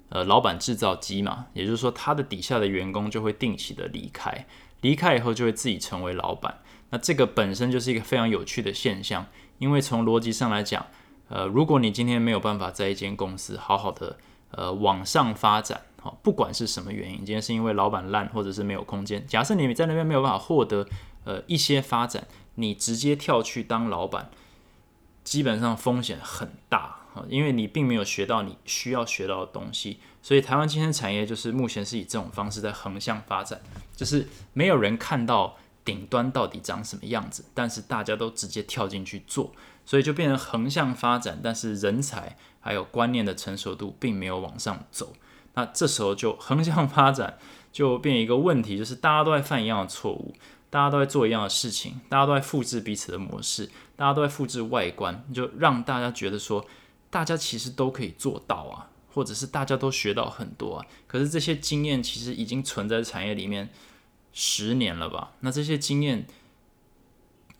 [0.07, 4.47] 呃老板制造机嘛，也就是说他的底下的员工就会定期的离开，
[4.79, 6.59] 离开以后就会自己成为老板。
[6.91, 9.25] 那这个本身就是一个非常有趣的现象，
[9.57, 10.85] 因为从逻辑上来讲。
[11.29, 14.17] 呃，如果你今天没有办法在一间公司好好的
[14.51, 19.25] 呃往上发展，好，不管是什么原因，今天是因为老板烂，或者是没有空间。
[19.27, 20.87] 假设你在那边没有办法获得
[21.25, 24.29] 呃一些发展，你直接跳去当老板，
[25.23, 29.99] 基本上风险很大啊，因为你并没有学到你需要学到的东西。
[30.21, 33.61] 所以台湾今天产业就是目前是以这种方式在横向发展，
[33.95, 39.53] 就是没有人看到顶端到底长什么样子，但是大家都直接跳进去做。
[39.89, 45.13] 所以就变成横向发展，但是人才还有观念的成熟度并没有往上走。
[45.55, 47.39] 那这时候就横向发展
[47.71, 50.35] 就变一个问题，就是大家都在犯一样的错误，
[50.69, 56.63] 大家都在做一样的事情，大家都在复制彼此的模式，大家都在复制外观，就让大家觉得说，
[57.09, 60.85] 大家其实都可以做到啊，或者是大家都学到很多啊。
[61.07, 63.67] 可是这些经验其实已经存在产业里面
[64.33, 65.31] 十年了吧？
[65.39, 66.27] 那这些经验。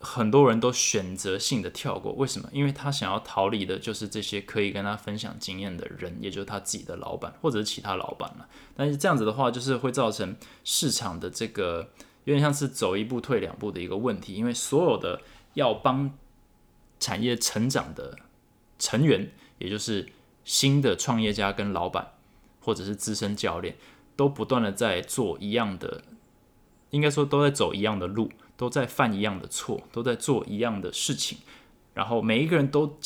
[0.02, 2.48] 很多人都选择性的跳过，为什么？
[2.52, 8.48] 因为他想要逃离的就是这些可以跟他分享经验的人，也就是他自己的老板或者是其他老板了。
[8.74, 10.34] 但是这样子的话，就是会造成
[10.64, 11.90] 市场的这个
[12.24, 15.20] 有点像是走一步退两步的一个问题，因为所有的
[15.52, 16.10] 要帮
[16.98, 18.16] 产业成长的
[18.78, 20.08] 成员，也就是
[20.44, 22.14] 新的创业家跟老板
[22.62, 23.76] 或者是资深教练，
[24.16, 26.02] 都不断的在做一样的，
[26.90, 28.30] 应该说都在走一样的路。
[28.56, 31.38] 都在犯一样的错，都在做一样的事情，
[31.94, 32.98] 然后每一个人都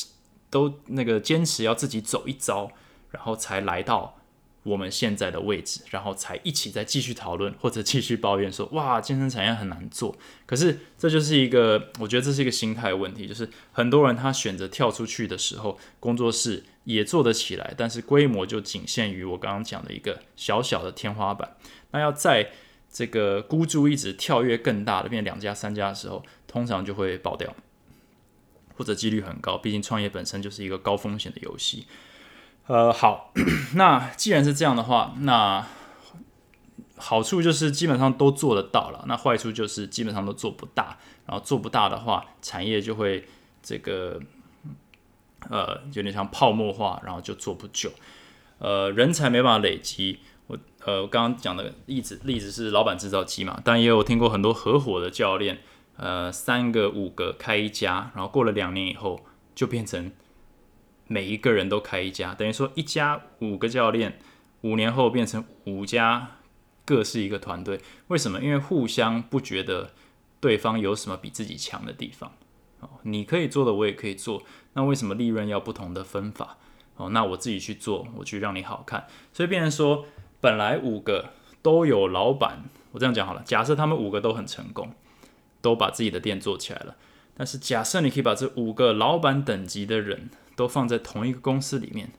[0.51, 2.73] 都那个坚持要自己走一遭，
[3.13, 4.19] 然后才来到
[4.65, 10.17] 我们现在的位置，然后才一起再继续讨论或者继续抱怨说哇，健身产业很难做。
[10.45, 21.57] 可是这就是一个，我觉得这是一个心态问题，就是很多人他选择跳出去的时候，工作室也做得起来，但是规模就仅限于我刚刚讲的一个小小的天花板。
[21.93, 22.51] 那要在
[22.95, 27.53] 这个孤注一掷跳跃更大的变两家三家的时候，通常就会爆掉，
[28.77, 29.59] 或者几率很高。
[29.59, 31.89] 毕竟创业本身就是一个高风险的游戏。
[32.69, 33.33] 呃，好，
[33.75, 35.67] 那既然是这样的话，那
[36.97, 40.97] 好处就是基本上都做得到了，那坏处就是基本上都做不大。
[41.27, 43.27] 然后做不大的话，产业就会
[43.61, 44.21] 这个
[45.51, 47.91] 呃有点像泡沫化，然后就做不久。
[48.59, 50.21] 呃，人才没办法累积。
[50.47, 55.61] 我呃，我刚刚讲的例子例子是老板制造机嘛，但也有听过很多合伙的教练，
[55.97, 60.13] 呃，三个五个开一家，然后过了两年以后就变成
[61.07, 64.19] 每一个人都开一家，等于说一家五个教练，
[64.61, 66.33] 五年后变成五家
[66.85, 67.81] 各是一个团队。
[68.09, 68.41] 为什么？
[68.41, 69.93] 因为互相不觉得
[70.41, 72.33] 对方有什么比自己强的地方。
[72.81, 74.43] 哦，你可以做的，我也可以做。
[74.75, 76.59] 那为什么利润要不同的分法？
[76.97, 79.07] 哦，那我自己去做，我去让你好看。
[79.33, 80.07] 所以变成说，
[80.45, 81.31] 本来五个
[81.63, 83.41] 都有老板，我这样讲好了。
[83.47, 84.93] 假设他们五个都很成功，
[85.63, 86.97] 都把自己的店做起来了。
[87.35, 92.11] 但是假设你可以把这五个老板等级的人都放在同一个公司里面，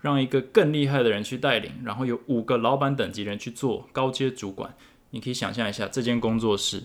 [0.00, 4.72] 让一个更厉害的人去带领，然后有五个老板等级的人去做高阶主管，
[5.10, 6.84] 你可以想象一下这间工作室。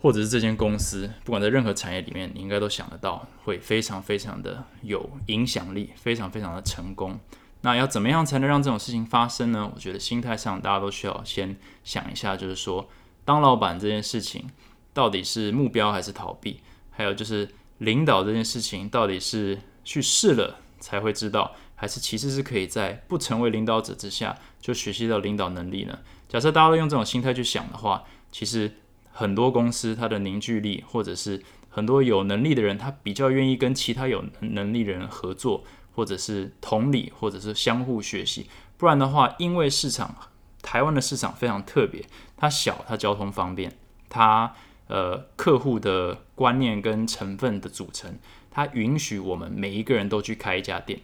[0.00, 7.18] 或者是这间公司，不管在任何产业里面，你应该都想得到，会非常非常的有影响力，非常非常的成功。
[7.66, 9.68] 那要怎么样才能让这种事情发生呢？
[9.74, 12.88] 我觉得心态上大家都需要先想一下，就是说，
[13.24, 14.48] 当老板这件事情
[14.94, 16.60] 到底是目标还是逃避？
[16.92, 17.48] 还有就是
[17.78, 25.98] 领导这件事情到底是去试了才会知道，还是其实是可以在不成为领导者之下就学习到领导能力呢？
[26.28, 28.76] 假设大家都用这种心态去想的话，其实。
[29.18, 35.64] 很多公司它的凝聚力，或者是很多有能力的人，他比较愿意跟其他有能力的人合作，
[35.96, 38.46] 或者是同理，或者是相互学习。
[38.76, 40.14] 不然的话，因为市场
[40.62, 42.04] 台湾的市场非常特别，
[42.36, 43.76] 它小，它交通方便，
[44.08, 44.54] 它
[44.86, 48.18] 呃客户的观念跟成分的组成，
[48.50, 51.00] 它允许我们每一个人都去开一家店。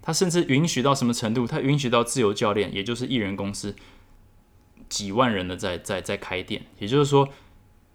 [0.00, 1.46] 它甚至允许到什么程度？
[1.46, 3.74] 它允许到自由教练，也就是艺人公司。
[4.88, 7.28] 几万人的在在在开店，也就是说，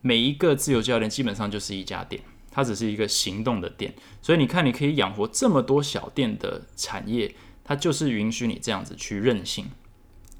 [0.01, 2.21] 每一个自由教练基本上就是一家店，
[2.53, 3.93] 它只是一个行动的店。
[4.21, 9.71] 所以你看，你可以养活这么多小店的产业，它就是允许你这样子去任性。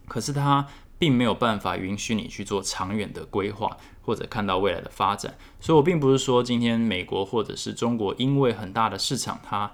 [0.08, 0.68] 可是它
[1.00, 5.36] 并没有办法允许你去做长远的规划，或者看到未来的发展。
[5.60, 9.74] 所以我并不是说今天美国或者是中国因为很大的市场，它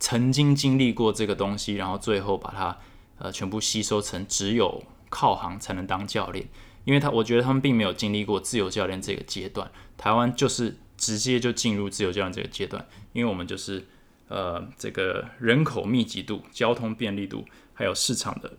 [0.00, 2.76] 曾经经历过这个东西，然后最后把它
[3.18, 4.82] 呃全部吸收成只有。
[5.12, 6.46] 靠行才能当教练，
[6.84, 9.68] 因为他我觉得他们并没有经历过自由教练这个阶段。
[9.98, 13.82] 台湾就是直接就进入自由教练这个阶段，因为我们就是
[14.28, 18.52] 呃这个人口密集度、交通便利度，还有市场的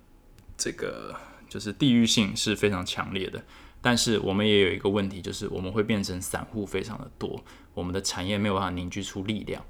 [0.57, 1.15] 这个
[1.47, 3.39] 就是地域性是非常强烈的。
[3.79, 7.43] 但是我们也有一个问题，就是我们会变成散户非常的多，
[7.75, 9.63] 我们的产业没有办法凝聚出力量。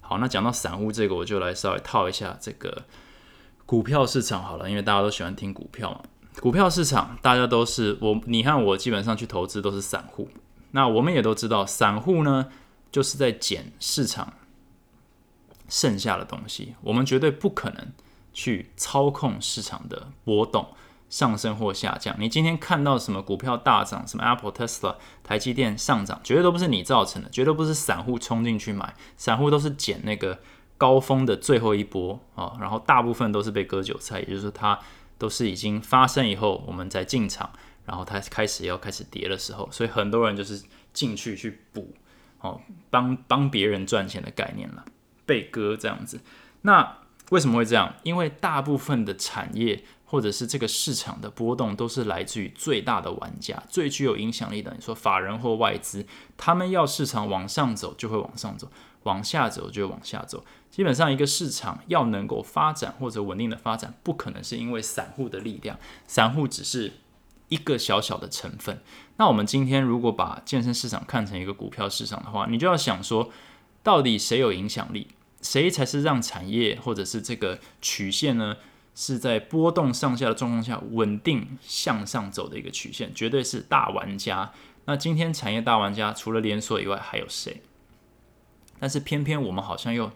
[0.00, 2.84] 好，那讲到散户这个，我就来稍微套一下这个
[3.64, 6.02] 股票市场好了，因为大家都喜欢听股票嘛。
[6.40, 10.28] 股票市场，大家都是我，你看我基本上去投资都是散户。
[10.76, 12.50] 那我们也都知道，散户呢
[12.92, 14.34] 就是在捡市场
[15.70, 16.74] 剩下的东西。
[16.82, 17.92] 我们绝对不可能
[18.34, 20.68] 去操控市场的波动
[21.08, 22.14] 上升或下降。
[22.18, 28.94] 你今天看到什么股票大涨，什么 Apple、Tesla、台积电上涨，绝对都不是你造成的，绝对不是散户冲进去买。
[29.16, 30.38] 散户都是捡那个
[30.76, 34.78] 高峰的最后一波啊，然后大部分都是被割韭菜，也就是说它。
[35.18, 37.50] 都是已经发生以后，我们再进场，
[37.86, 41.94] 然后它开始要开始跌的时候，所以很多人就是进去去补，
[42.40, 44.84] 哦，帮帮别人赚钱的概念了，
[45.24, 46.20] 被割这样子。
[46.62, 46.98] 那
[47.30, 47.94] 为什么会这样？
[48.02, 54.72] 因为大部分的产业或者是这个市场的波动，都是来自于最大的玩家、最具有影响力的。
[54.74, 58.70] 你说法人或外资，他们要市场往上走，就会往上走。
[59.02, 66.92] 往下走就往下走，基本上一个市场要能够发展或者稳定的发展，不可能是因为散户的力量，散户只是
[67.48, 68.80] 一个小小的成分。
[69.16, 73.30] 那我们今天如果把健身市场看成一个股票市场的话，你就要想说，
[73.82, 75.08] 到底谁有影响力，
[75.40, 78.56] 谁才是让产业或者是这个曲线呢，
[78.94, 84.52] 是在波动上下的状况下稳定向上走的一个曲线，绝对是大玩家。
[84.84, 87.62] 那今天产业大玩家除了连锁以外，还有谁？
[88.78, 90.12] 但是偏偏我们好像又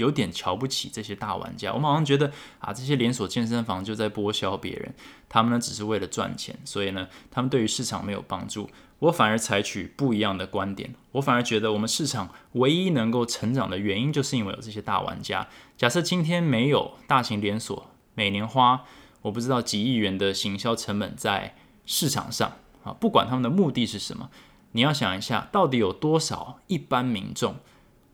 [0.00, 4.94] 有点瞧不起这些大玩家，我们好像觉得啊，这些连锁健身房就在剥削别人，
[5.28, 8.68] 他们呢只是为了赚钱，所以呢，他们对于市场没有帮助。
[9.00, 15.46] 我反而采取不一样的观点，我反而觉得我们市场唯一能够成长的原因，就是因为有这些大玩家。
[15.76, 18.84] 假设今天没有大型连锁，每年花
[19.22, 21.54] 我不知道几亿元的行销成本在
[21.86, 22.52] 市场上
[22.84, 24.30] 啊，不管他们的目的是什么，
[24.72, 27.56] 你要想一下，到底有多少一般民众。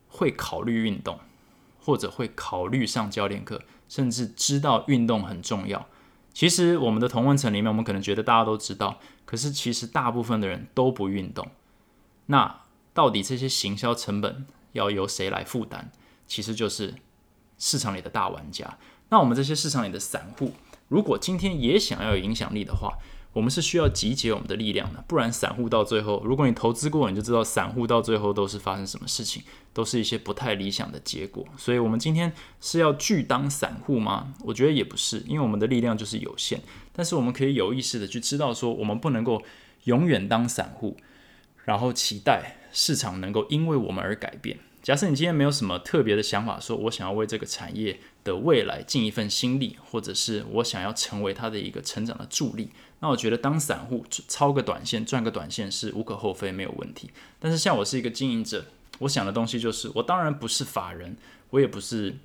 [0.09, 1.19] 会考虑运动，
[1.87, 5.87] 或者会考虑上教练课，甚至知道运动很重要。
[6.35, 11.49] 其实我们的同温层里面，我们可能觉得大家都知道，可是其实大部分的人都不运动。
[12.27, 15.93] 那到底这些行销成本要由谁来负担？
[16.27, 16.97] 其实就是
[17.57, 18.79] 市场里的大玩家。
[19.11, 20.55] 那我们这些市场里的散户，
[20.89, 22.99] 如果今天也想要有影响力的话，
[23.37, 29.43] 我们是需要集结我们的力量的，不然散户到最后，如果你投资过，你就知道散户到最后都是发生什么事情，
[29.75, 31.45] 都是一些不太理想的结果。
[31.59, 34.33] 所以，我们今天是要拒当散户吗？
[34.41, 36.63] 我觉得也不是，因为我们的力量就是有限。
[36.95, 39.43] 但是，我们可以有意识的去知道说，我们不能够
[39.85, 40.97] 永远当散户，
[41.67, 44.59] 然后期待市场能够因为我们而改变。
[44.83, 57.11] 假设你今天没有什么特别的想法，说我想要为这个产业的未来尽一份心力，或者是我想要成为他的一个成长的助力，那我觉得当散户抄个短线赚个短线是无可厚非，没有问题。
[57.39, 58.67] 但是像我是一个经营者，
[58.99, 61.17] 我想的东西就是，我当然不是法人，
[61.51, 62.19] 我也不是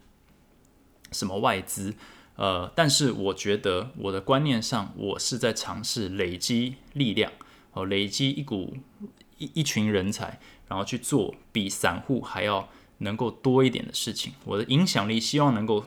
[1.12, 1.94] 什么外资，
[2.36, 7.32] 呃，但是我觉得我的观念上，我是在尝试累积力量，
[7.74, 8.76] 哦，累积一股
[9.38, 10.40] 一一群人才。
[10.72, 12.70] 然后去做比散户还要
[13.02, 15.86] 能够多一点的事情，我的影响力希望能够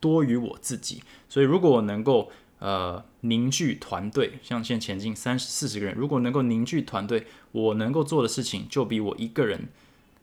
[0.00, 1.02] 多于我自己。
[1.28, 9.68] 所以如果我能够呃凝聚团队，像现在前进三十四十个人，如果能够凝聚团队，我能够做的事情就比我一个人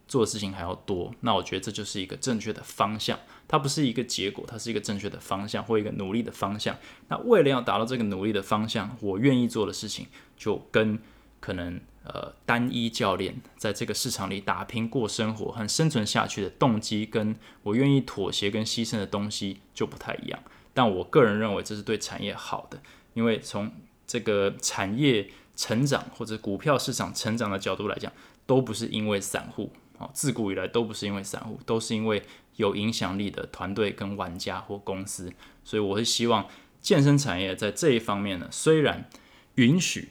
[0.08, 1.14] 做的事情还要多。
[1.22, 6.78] 那我觉得这就是一个正确的方向，它不是一个结果，它是一个正确的方向或一个努力的方向。
[7.08, 11.00] 那为了要达到这个努力的方向，我愿意做的事情就跟
[11.40, 11.82] 可能。
[12.06, 20.38] 呃，单一教练在这个市场里打拼过生活和生存下去的动机，跟我愿意妥协跟牺牲的东西就不太一样。
[20.74, 22.82] 但我个人认为这是对产业好的，
[23.14, 23.72] 因为从
[24.06, 28.12] 这个产业成长或者股票市场成长的角度来讲，
[28.46, 32.22] 都不是因为散户啊，自古以来都不是因为散户，都是因为
[32.58, 35.32] 有影响力的团队跟玩家或公司。
[35.64, 36.50] 所以我是希望
[36.82, 39.10] 健身产业在这一方面呢，虽然
[39.56, 40.10] 允许。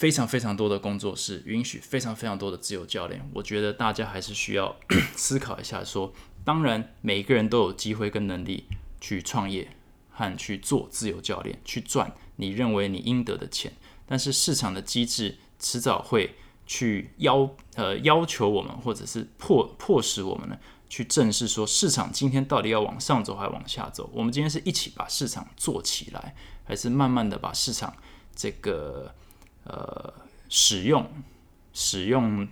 [0.00, 4.74] 非常非常多的工作室允许非常非常多的自由教练，我觉得大家还是需要
[5.14, 5.84] 思考一下。
[5.84, 6.10] 说，
[6.42, 8.64] 当然每一个人都有机会跟能力
[8.98, 9.76] 去创业
[10.08, 13.74] 和去做自由教练，去赚你认为你应得的钱。
[14.06, 16.34] 但是市场的机制迟早会
[16.66, 20.56] 去要呃要求我们，或者是迫迫使我们呢
[20.88, 24.08] 去正视说，市场今天到底要往上走还是往下走？
[24.14, 26.34] 我们今天是一起把市场做起来，
[26.64, 27.94] 还是慢慢的把市场
[28.34, 29.14] 这个？
[29.64, 30.12] 呃，
[30.48, 31.10] 使用、
[31.72, 32.48] 使用、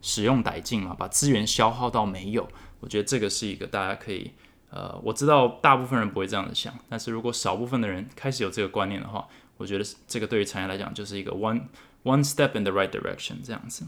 [0.00, 2.48] 使用殆尽嘛，把资源消耗到没有。
[2.80, 4.32] 我觉得这个是一个大家可以，
[4.70, 11.62] 呃，我知道大部分人不会这样子想，但是如果少部分的人开始有这个观念的话，我觉得这个对于产业来讲就是一个 one
[12.04, 13.86] one step in the right direction 这样子。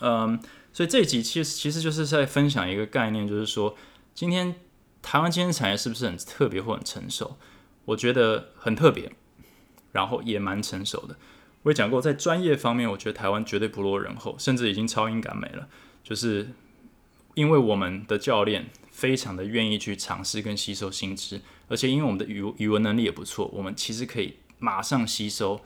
[0.00, 0.38] 嗯，
[0.72, 3.74] 所以这一集其实其实就是在分享一个概念，就是说
[4.14, 4.54] 今天
[5.02, 7.36] 台湾今天产业是不是很特别或很成熟？
[7.86, 9.10] 我觉得很特别，
[9.92, 11.16] 然后也蛮成熟的。
[11.68, 15.68] 我也讲过，在专业方面，我觉得台湾绝对不落人后，甚至已经超英赶美了。
[16.02, 16.48] 就是
[17.34, 25.60] 因为我们的教练非常的愿意去尝试跟吸收新知，而且因为我们的语语文能力也不错，我们其实可以马上吸收，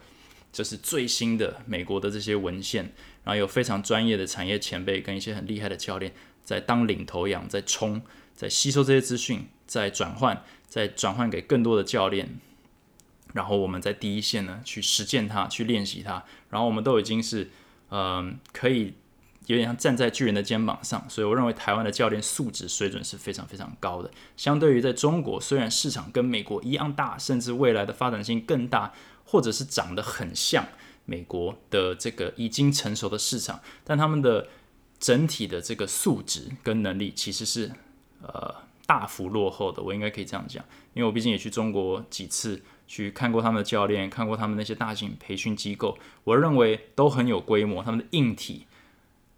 [0.51, 2.91] 就是最新的美国的这些文献，
[3.23, 6.13] 然后有非常专业的产业前辈跟一些很厉害的教练
[6.43, 8.01] 在当领头羊，在冲，
[8.35, 12.41] 在吸收这些资讯，在转换，在转换给更多的教练。
[13.33, 16.23] 然后我们在第一线呢，去实践它，去练习它。
[16.49, 17.49] 然后我们都已经是，
[17.89, 18.93] 嗯，可以
[19.47, 21.03] 有点像站在巨人的肩膀上。
[21.09, 24.11] 所以我认为台湾的教练素质水准是非常非常高的。
[24.37, 28.93] 相对于在中国，虽然市场跟美国一样大，甚至未来的发展性更大，
[29.25, 30.63] 或者是长得很像
[31.05, 34.47] 美国的这个已经成熟的市场，但他们的
[34.99, 37.71] 整体的这个素质跟能力其实是
[38.21, 38.53] 呃
[38.85, 39.81] 大幅落后的。
[39.81, 42.61] 我应该可以这样讲，因为我毕竟也去中国几次。
[42.87, 48.67] 去看过他们的教练，看过他们那些大型培训机构，我认为都很有规模，他们的硬体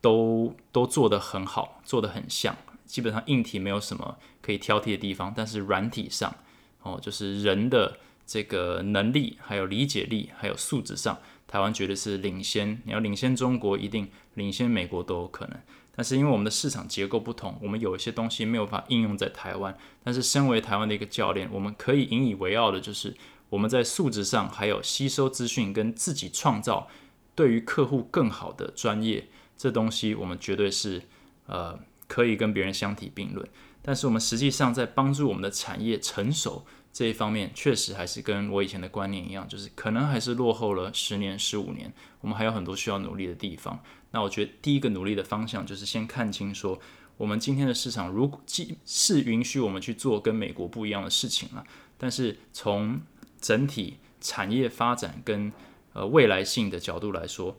[0.01, 2.55] 都都做得很好，做得很像，
[2.85, 6.35] 基本上硬体没有什么可以挑剔的地方，但是软体上，
[6.81, 12.81] 哦，就是人的这个能力，还有理解力，还有素质上，台湾绝对是领先。
[12.85, 15.57] 你要领先中国，一定领先美国都有可能。
[15.95, 19.77] 但是因为我们的市场结构不同，我们有一些东西没有办法应用在台湾。
[20.03, 23.15] 但是身为台湾的一个教练，我们可以引以为傲的就是。
[23.49, 26.87] 我们在素质上，还有吸收资讯跟自己创造
[27.35, 29.27] 对于客户更好的专业，
[29.57, 31.03] 这东西我们绝对是
[31.47, 33.47] 呃可以跟别人相提并论。
[33.81, 41.93] 但是我们实际上在帮助我们的产业成熟这一方面，确实还是跟我以前的观念一样，就是可能还是落后了十年、十五年。
[42.21, 43.79] 我们还有很多需要努力的地方。
[44.09, 46.79] 那我觉得第一个努力的方向就是先看清说，
[47.17, 51.63] 我们今天的市场如果既是允许我们去做跟美国不一样的事情了，
[51.97, 52.99] 但是从
[53.45, 55.53] 整体产业发展跟
[55.93, 57.55] 呃未来性的角度来说，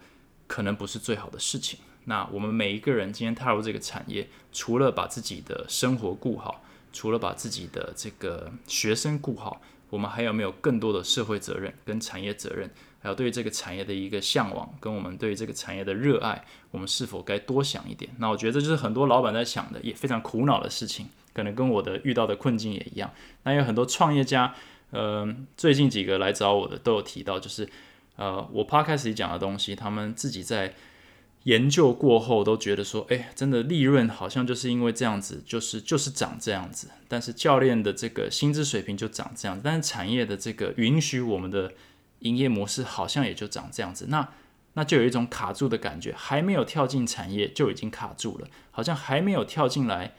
[0.48, 1.78] 可能不是最好的事情。
[2.06, 12.68] 那我们每一个人今天踏入这个产业，除了把自己的生活顾好，除了把自己的这个学生顾好，我们还有没有更多的社会责任跟产业责任，
[13.00, 18.10] 还有对这个产业的一个向往，跟我们对这个产业的热爱，我们是否该多想一点？
[18.18, 23.08] 那我觉得这就是很多老板在想的，也非常苦恼的事情，可能跟我的遇到的困境也一样。
[23.44, 24.52] 那有很多创业家，
[24.90, 27.68] 呃，最近几个来找我的都有提到，就是
[28.16, 30.74] 呃，我 podcast 里讲的东西，他们自己在。
[31.46, 36.90] 研究过后都觉得说，哎，真的利润好像就是因为这样子，就是就是长这样子。
[37.06, 41.72] 但是教练的这个薪资水平就长这样，但是产业的这个允许我们的
[42.18, 44.06] 营业模式好像也就长这样子。
[44.08, 44.28] 那
[44.72, 50.14] 那就有一种卡住的感觉，还没有跳进产业就已经卡住了，好像还没有跳进来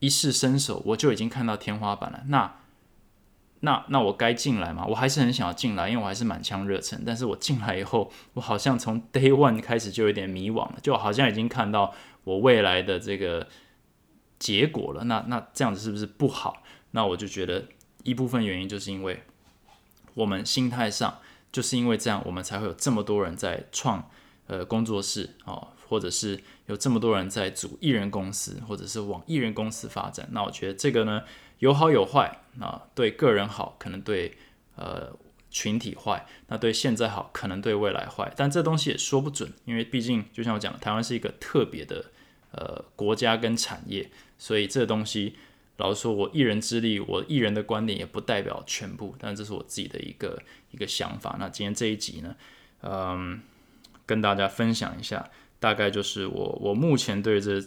[0.00, 2.24] 一试身手，我就已经看到天花板了。
[2.26, 2.57] 那
[3.60, 4.86] 那那我该进来吗？
[4.86, 7.02] 我还是很想要进来，因为我还是满腔热忱。
[7.04, 11.92] 但是我进来以后，我好像从 day one 开始就有点迷惘了，就好像已经看到
[12.22, 13.48] 我未来的这个
[14.38, 15.02] 结果了。
[15.04, 16.62] 那那这样子是不是不好？
[16.92, 17.66] 那我就觉得
[18.04, 19.24] 一部分原因就是因为
[20.14, 21.18] 我们心态上，
[21.50, 24.08] 就是因为这样，我们才会有这么多人在创
[24.46, 30.28] 呃工作室哦，或者是有这么多人在组艺人公司，或者是往艺人公司发展。
[30.30, 31.22] 那我觉得这个呢？
[31.58, 34.36] 有好有坏，那对个人好，可能对
[34.76, 35.12] 呃
[35.50, 38.32] 群体坏；那对现在好，可能对未来坏。
[38.36, 42.04] 但这东西也说不准，因为毕竟就像我讲，台湾是一个特别的
[42.52, 45.34] 呃国家跟产业，所以这东西
[45.78, 50.40] 老实说，我一人之力，我一人的观点也不代表全部，但这是我自己的一个
[50.70, 51.36] 一个想法。
[51.40, 52.36] 那今天这一集呢，
[52.82, 53.40] 嗯，
[54.06, 55.28] 跟大家分享一下，
[55.58, 57.60] 大概就是我我目前对这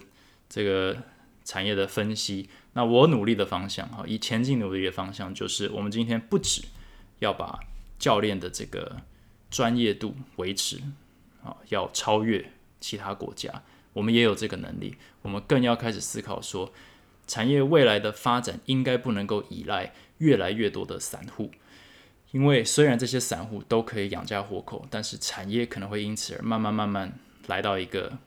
[0.47, 0.95] 这个
[1.43, 2.47] 产业的分析。
[2.73, 6.61] 那我努力的方向，哈，以前进努力的方向，就是我们今天不止
[7.19, 7.59] 要把
[7.99, 9.01] 教练的这个
[9.49, 10.79] 专业度维持，
[11.43, 13.61] 啊，要超越其他国家，
[13.91, 16.71] 我们也有这个能力，我们更要开始思考说，
[17.27, 21.51] 产业未来的发展应该不能够依赖越来越多的散户，
[22.31, 28.17] 因为虽然这些散户都可以养家活口，但是产业可能会因此而慢慢慢慢来到一个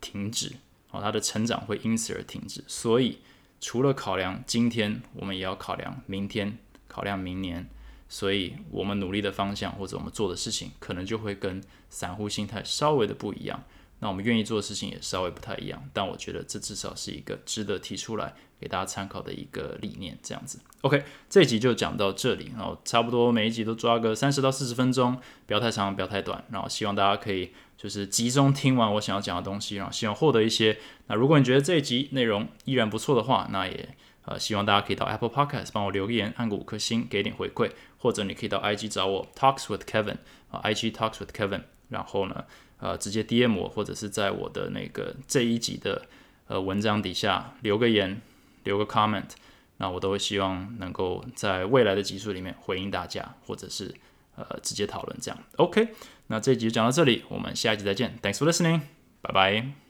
[0.00, 0.52] 停止，
[0.92, 3.18] 哦，它的成长会因此而停止，所以。
[3.62, 6.58] 除了考量今天，我们也要考量明天，
[6.88, 7.70] 考量明年，
[8.08, 13.62] 所以我们努力的方向或者我们做的事情，可能就会跟散户心态稍微的不一样。
[14.00, 20.18] 那我们愿意做的事情也稍微不太一样，但我觉得这至少是一个值得提出来给大家参考的一个理念。
[20.24, 27.52] 这样子，OK，这一集就讲到这里，然后差不多每一集都抓个三十到四十分钟，不要太长，不要太短，然后希望大家可以。
[27.82, 30.78] 就是集中听完我想要讲的东西，然后希望获得一些。
[31.08, 33.88] 那如果你觉得这一集内容依然不错的话，那也
[34.24, 40.18] 呃希望大家可以到 Apple Podcast 帮我留言，按个五颗星，给点回馈，或者你可以到 IG 找我 Talks with Kevin
[40.52, 42.44] 啊，IG Talks with Kevin，然后呢
[42.78, 46.06] 呃直接 DM 我，或者是在我的那个这一集的
[46.46, 48.20] 呃文章底下留个言，
[48.62, 49.30] 留个 comment，
[49.78, 53.92] 那我都会希望能够在未来的集数里面回应大家，或者是。
[54.34, 55.88] 呃，直接讨论这样，OK。
[56.28, 58.18] 那这集就讲到这里，我们下一集再见。
[58.22, 58.80] Thanks for listening，
[59.20, 59.81] 拜拜。